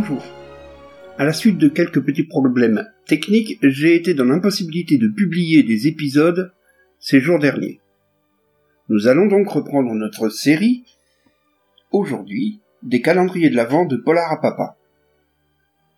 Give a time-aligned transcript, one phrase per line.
[0.00, 0.24] Bonjour.
[1.18, 5.88] À la suite de quelques petits problèmes techniques, j'ai été dans l'impossibilité de publier des
[5.88, 6.54] épisodes
[6.98, 7.80] ces jours derniers.
[8.88, 10.84] Nous allons donc reprendre notre série
[11.90, 14.78] aujourd'hui des calendriers de l'Avent de Polar à Papa.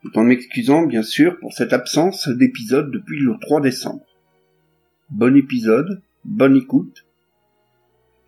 [0.02, 4.04] Tout en m'excusant bien sûr pour cette absence d'épisode depuis le 3 décembre.
[5.10, 7.06] Bon épisode, bonne écoute.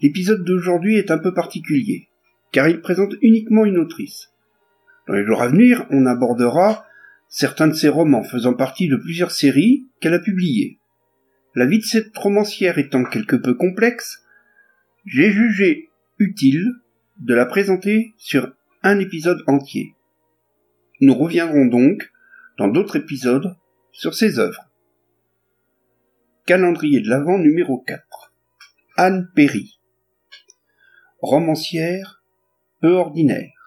[0.00, 2.06] L'épisode d'aujourd'hui est un peu particulier,
[2.52, 4.30] car il présente uniquement une autrice.
[5.06, 6.86] Dans les jours à venir, on abordera
[7.28, 10.78] certains de ses romans faisant partie de plusieurs séries qu'elle a publiées.
[11.54, 14.24] La vie de cette romancière étant quelque peu complexe,
[15.04, 16.72] j'ai jugé utile
[17.18, 19.94] de la présenter sur un épisode entier.
[21.00, 22.12] Nous reviendrons donc
[22.58, 23.56] dans d'autres épisodes
[23.92, 24.70] sur ses œuvres.
[26.46, 28.32] Calendrier de l'Avent numéro 4.
[28.96, 29.80] Anne Perry.
[31.20, 32.22] Romancière
[32.80, 33.63] peu ordinaire.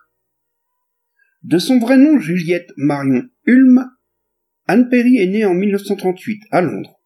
[1.43, 3.85] De son vrai nom Juliette Marion Hulme,
[4.65, 6.99] Anne Perry est née en 1938 à Londres.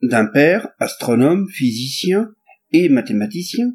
[0.00, 2.32] D'un père, astronome, physicien
[2.70, 3.72] et mathématicien,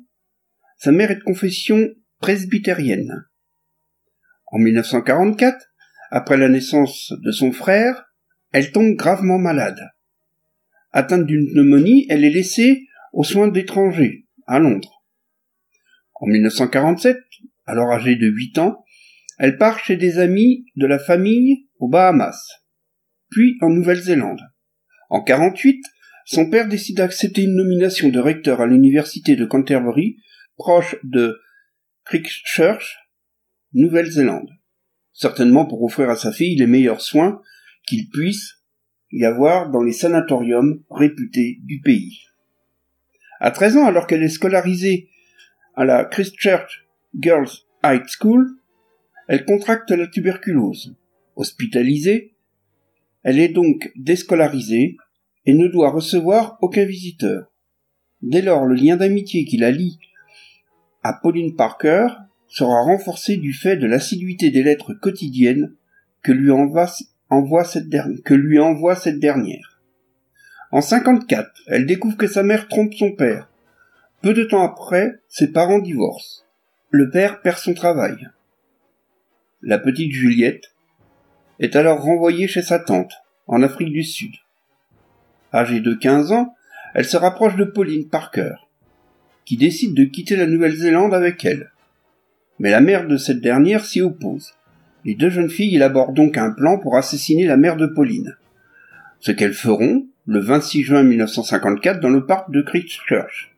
[0.77, 1.89] sa mère est de confession
[2.19, 3.25] presbytérienne.
[4.47, 5.65] En 1944,
[6.11, 8.05] après la naissance de son frère,
[8.51, 9.79] elle tombe gravement malade.
[10.91, 15.03] Atteinte d'une pneumonie, elle est laissée aux soins d'étrangers, à Londres.
[16.15, 17.17] En 1947,
[17.65, 18.83] alors âgée de 8 ans,
[19.39, 22.65] elle part chez des amis de la famille aux Bahamas,
[23.31, 24.41] puis en Nouvelle-Zélande.
[25.09, 25.81] En 48,
[26.25, 30.17] son père décide d'accepter une nomination de recteur à l'université de Canterbury,
[30.57, 31.39] proche de
[32.05, 32.97] Christchurch,
[33.73, 34.49] Nouvelle-Zélande.
[35.13, 37.41] Certainement pour offrir à sa fille les meilleurs soins
[37.87, 38.57] qu'il puisse
[39.11, 42.25] y avoir dans les sanatoriums réputés du pays.
[43.39, 45.09] À 13 ans, alors qu'elle est scolarisée
[45.75, 46.85] à la Christchurch
[47.17, 47.49] Girls
[47.83, 48.58] High School,
[49.29, 50.95] elle contracte la tuberculose.
[51.35, 52.33] Hospitalisée,
[53.21, 54.97] elle est donc déscolarisée
[55.45, 57.53] et ne doit recevoir aucun visiteur.
[58.23, 59.99] Dès lors, le lien d'amitié qui la lie
[61.03, 62.07] à Pauline Parker
[62.47, 65.75] sera renforcé du fait de l'assiduité des lettres quotidiennes
[66.23, 66.87] que lui envoie,
[67.63, 69.79] cette, dernière, cette dernière.
[70.71, 73.47] En 54, elle découvre que sa mère trompe son père.
[74.23, 76.43] Peu de temps après, ses parents divorcent.
[76.89, 78.27] Le père perd son travail.
[79.61, 80.73] La petite Juliette
[81.59, 83.11] est alors renvoyée chez sa tante,
[83.45, 84.31] en Afrique du Sud.
[85.53, 86.55] Âgée de 15 ans,
[86.93, 88.53] elle se rapproche de Pauline Parker,
[89.43, 91.71] qui décide de quitter la Nouvelle-Zélande avec elle.
[92.59, 94.53] Mais la mère de cette dernière s'y oppose.
[95.03, 98.37] Les deux jeunes filles élaborent donc un plan pour assassiner la mère de Pauline.
[99.19, 103.53] Ce qu'elles feront le 26 juin 1954 dans le parc de Christchurch.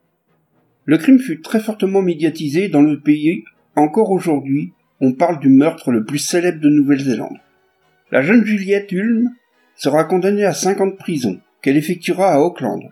[0.86, 3.44] Le crime fut très fortement médiatisé dans le pays
[3.76, 7.38] encore aujourd'hui on parle du meurtre le plus célèbre de Nouvelle-Zélande.
[8.12, 9.32] La jeune Juliette Hulme
[9.76, 12.84] sera condamnée à cinq ans de prison, qu'elle effectuera à Auckland.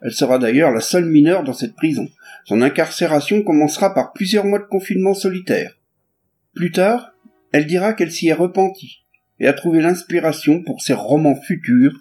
[0.00, 2.08] Elle sera d'ailleurs la seule mineure dans cette prison.
[2.46, 5.78] Son incarcération commencera par plusieurs mois de confinement solitaire.
[6.54, 7.12] Plus tard,
[7.52, 9.04] elle dira qu'elle s'y est repentie
[9.38, 11.98] et a trouvé l'inspiration pour ses romans futurs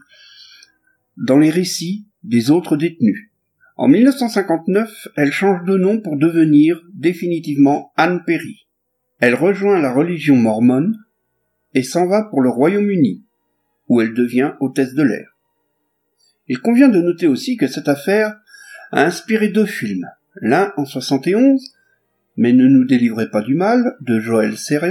[1.18, 3.30] dans les récits des autres détenus.
[3.76, 8.68] En 1959, elle change de nom pour devenir définitivement Anne Perry.
[9.22, 10.98] Elle rejoint la religion mormone
[11.76, 13.24] et s'en va pour le Royaume-Uni,
[13.88, 15.38] où elle devient hôtesse de l'air.
[16.48, 18.36] Il convient de noter aussi que cette affaire
[18.92, 21.76] a inspiré deux films, l'un en 71,
[22.36, 24.90] mais ne nous délivrez pas du mal, de Joël Serra,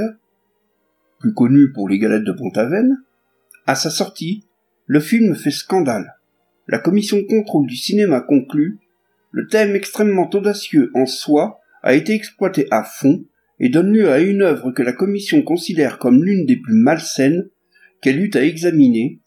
[1.18, 3.02] plus connu pour les galettes de Pont-Aven.
[3.66, 4.46] À sa sortie,
[4.86, 6.14] le film fait scandale.
[6.68, 8.78] La commission contrôle du cinéma conclut
[9.32, 13.24] le thème extrêmement audacieux en soi a été exploité à fond
[13.60, 17.48] et donne lieu à une œuvre que la Commission considère comme l'une des plus malsaines
[18.00, 19.20] qu'elle eut à examiner,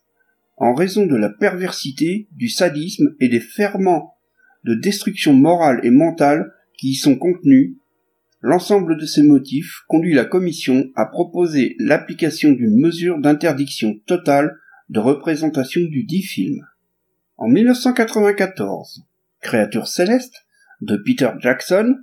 [0.57, 4.15] en raison de la perversité, du sadisme et des ferments
[4.63, 7.75] de destruction morale et mentale qui y sont contenus,
[8.41, 14.55] l'ensemble de ces motifs conduit la Commission à proposer l'application d'une mesure d'interdiction totale
[14.89, 16.65] de représentation du dit film.
[17.37, 19.05] En 1994,
[19.41, 20.45] Créature céleste
[20.81, 21.95] de Peter Jackson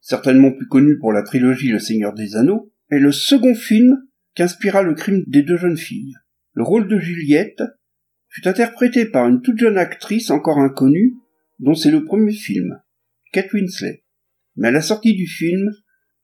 [0.00, 3.96] certainement plus connu pour la trilogie Le Seigneur des Anneaux, est le second film
[4.34, 6.14] qu'inspira le crime des deux jeunes filles.
[6.54, 7.62] Le rôle de Juliette
[8.28, 11.14] fut interprété par une toute jeune actrice encore inconnue,
[11.58, 12.80] dont c'est le premier film,
[13.32, 14.02] Kate Winslet.
[14.56, 15.70] Mais à la sortie du film,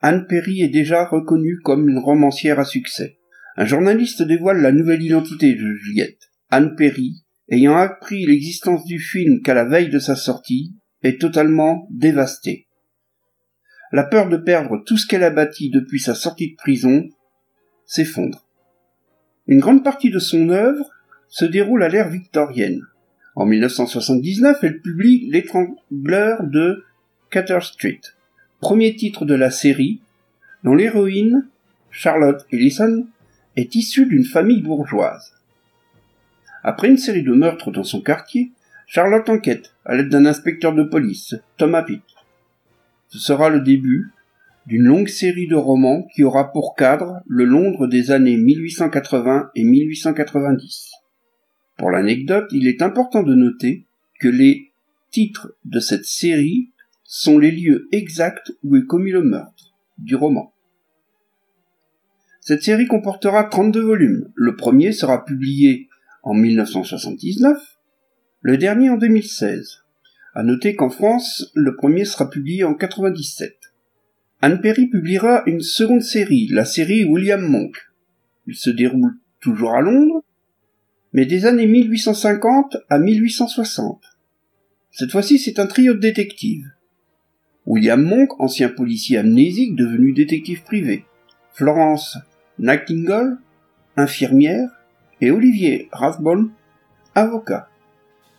[0.00, 3.18] Anne Perry est déjà reconnue comme une romancière à succès.
[3.56, 6.30] Un journaliste dévoile la nouvelle identité de Juliette.
[6.50, 11.88] Anne Perry, ayant appris l'existence du film qu'à la veille de sa sortie, est totalement
[11.90, 12.65] dévastée.
[13.92, 17.08] La peur de perdre tout ce qu'elle a bâti depuis sa sortie de prison
[17.84, 18.44] s'effondre.
[19.46, 20.90] Une grande partie de son œuvre
[21.28, 22.82] se déroule à l'ère victorienne.
[23.36, 26.84] En 1979, elle publie L'étrangleur de
[27.30, 28.00] Cater Street,
[28.60, 30.00] premier titre de la série,
[30.64, 31.46] dont l'héroïne,
[31.90, 33.06] Charlotte Ellison,
[33.56, 35.34] est issue d'une famille bourgeoise.
[36.64, 38.50] Après une série de meurtres dans son quartier,
[38.86, 42.02] Charlotte enquête à l'aide d'un inspecteur de police, Thomas Pitt.
[43.08, 44.10] Ce sera le début
[44.66, 49.64] d'une longue série de romans qui aura pour cadre le Londres des années 1880 et
[49.64, 50.90] 1890.
[51.78, 53.86] Pour l'anecdote, il est important de noter
[54.18, 54.72] que les
[55.10, 56.70] titres de cette série
[57.04, 60.52] sont les lieux exacts où est commis le meurtre du roman.
[62.40, 64.30] Cette série comportera 32 volumes.
[64.34, 65.88] Le premier sera publié
[66.22, 67.78] en 1979,
[68.40, 69.85] le dernier en 2016.
[70.36, 73.56] À noter qu'en France, le premier sera publié en 97.
[74.42, 77.74] Anne Perry publiera une seconde série, la série William Monk.
[78.46, 80.22] Il se déroule toujours à Londres,
[81.14, 84.02] mais des années 1850 à 1860.
[84.90, 86.70] Cette fois-ci, c'est un trio de détectives.
[87.64, 91.06] William Monk, ancien policier amnésique devenu détective privé.
[91.54, 92.18] Florence
[92.58, 93.38] Nightingale,
[93.96, 94.68] infirmière.
[95.22, 96.50] Et Olivier Rathbone,
[97.14, 97.70] avocat.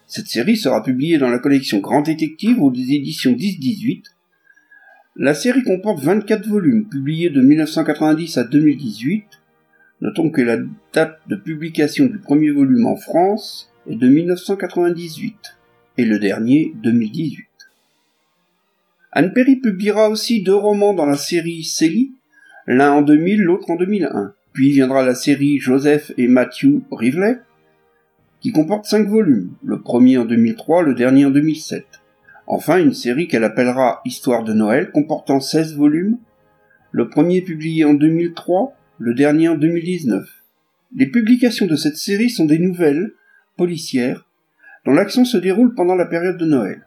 [0.07, 4.03] Cette série sera publiée dans la collection Grand Détective ou des éditions 10-18
[5.19, 9.25] la série comporte 24 volumes, publiés de 1990 à 2018.
[10.01, 10.57] Notons que la
[10.93, 15.57] date de publication du premier volume en France est de 1998
[15.97, 17.47] et le dernier 2018.
[19.11, 22.11] Anne Perry publiera aussi deux romans dans la série Célie,
[22.67, 24.35] l'un en 2000, l'autre en 2001.
[24.53, 27.39] Puis viendra la série Joseph et Matthew Rivley,
[28.39, 31.85] qui comporte cinq volumes, le premier en 2003, le dernier en 2007.
[32.45, 36.17] Enfin, une série qu'elle appellera Histoire de Noël, comportant 16 volumes,
[36.91, 40.29] le premier publié en 2003, le dernier en 2019.
[40.95, 43.11] Les publications de cette série sont des nouvelles,
[43.57, 44.27] policières,
[44.85, 46.85] dont l'action se déroule pendant la période de Noël.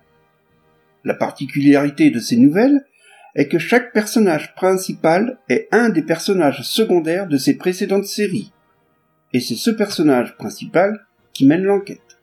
[1.05, 2.87] La particularité de ces nouvelles
[3.35, 8.53] est que chaque personnage principal est un des personnages secondaires de ses précédentes séries,
[9.33, 12.19] et c'est ce personnage principal qui mène l'enquête.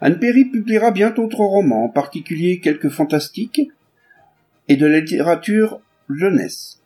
[0.00, 3.62] Anne Perry publiera bien d'autres romans, en particulier quelques fantastiques
[4.68, 5.80] et de la littérature
[6.10, 6.82] jeunesse.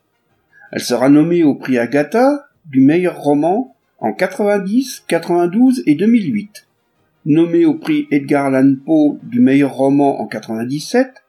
[0.70, 6.66] Elle sera nommée au prix Agatha du meilleur roman en 90, 92 et 2008.
[7.26, 11.24] Nommée au prix Edgar Allan Poe du meilleur roman en 97,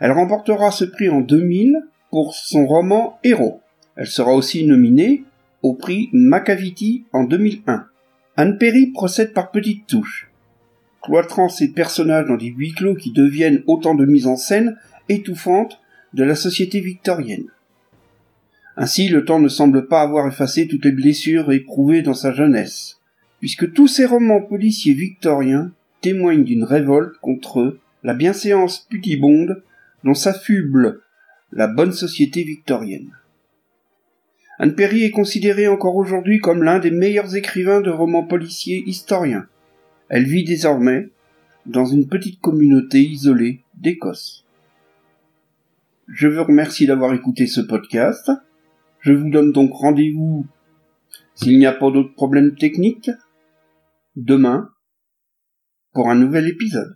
[0.00, 3.60] elle remportera ce prix en 2000 pour son roman Héros.
[3.96, 5.24] Elle sera aussi nominée
[5.62, 7.86] au prix Macavity en 2001.
[8.36, 10.28] Anne Perry procède par petites touches
[11.04, 14.76] cloîtrant ses personnages dans des huis clos qui deviennent autant de mises en scène
[15.08, 15.80] étouffantes
[16.14, 17.48] de la société victorienne.
[18.76, 23.00] Ainsi, le temps ne semble pas avoir effacé toutes les blessures éprouvées dans sa jeunesse,
[23.38, 29.62] puisque tous ces romans policiers victoriens témoignent d'une révolte contre la bienséance putibonde
[30.02, 31.02] dont s'affuble
[31.52, 33.10] la bonne société victorienne.
[34.58, 39.46] Anne Perry est considéré encore aujourd'hui comme l'un des meilleurs écrivains de romans policiers historiens.
[40.08, 41.10] Elle vit désormais
[41.66, 44.44] dans une petite communauté isolée d'Écosse.
[46.06, 48.30] Je vous remercie d'avoir écouté ce podcast.
[49.00, 50.46] Je vous donne donc rendez-vous,
[51.34, 53.10] s'il n'y a pas d'autres problèmes techniques,
[54.14, 54.70] demain,
[55.92, 56.94] pour un nouvel épisode.